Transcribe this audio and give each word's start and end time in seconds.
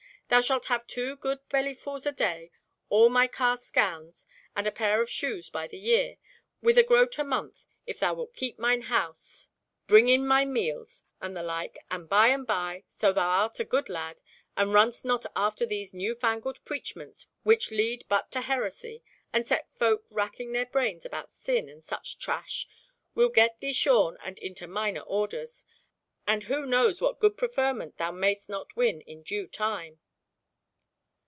Thou 0.33 0.39
shalt 0.39 0.67
have 0.67 0.87
two 0.87 1.17
good 1.17 1.39
bellyfuls 1.49 2.05
a 2.05 2.11
day, 2.13 2.51
all 2.87 3.09
my 3.09 3.27
cast 3.27 3.73
gowns, 3.73 4.25
and 4.55 4.65
a 4.65 4.71
pair 4.71 5.01
of 5.01 5.09
shoes 5.09 5.49
by 5.49 5.67
the 5.67 5.77
year, 5.77 6.15
with 6.61 6.77
a 6.77 6.83
groat 6.83 7.19
a 7.19 7.23
month 7.25 7.65
if 7.85 7.99
thou 7.99 8.13
wilt 8.13 8.33
keep 8.33 8.57
mine 8.57 8.83
house, 8.83 9.49
bring 9.87 10.07
in 10.07 10.25
my 10.25 10.45
meals, 10.45 11.03
and 11.19 11.35
the 11.35 11.43
like, 11.43 11.77
and 11.91 12.07
by 12.07 12.29
and 12.29 12.47
by, 12.47 12.85
so 12.87 13.11
thou 13.11 13.27
art 13.27 13.59
a 13.59 13.65
good 13.65 13.89
lad, 13.89 14.21
and 14.55 14.73
runst 14.73 15.03
not 15.03 15.25
after 15.35 15.65
these 15.65 15.93
new 15.93 16.15
fangled 16.15 16.63
preachments 16.63 17.27
which 17.43 17.69
lead 17.69 18.05
but 18.07 18.31
to 18.31 18.39
heresy, 18.39 19.03
and 19.33 19.45
set 19.45 19.67
folk 19.77 20.05
racking 20.09 20.53
their 20.53 20.65
brains 20.65 21.03
about 21.05 21.29
sin 21.29 21.67
and 21.67 21.83
such 21.83 22.17
trash, 22.19 22.69
we'll 23.15 23.27
get 23.27 23.59
thee 23.59 23.73
shorn 23.73 24.15
and 24.23 24.39
into 24.39 24.65
minor 24.65 25.01
orders, 25.01 25.65
and 26.25 26.45
who 26.45 26.65
knows 26.65 27.01
what 27.01 27.19
good 27.19 27.35
preferment 27.35 27.97
thou 27.97 28.11
mayst 28.13 28.47
not 28.47 28.73
win 28.77 29.01
in 29.01 29.23
due 29.23 29.45
time!" 29.45 29.99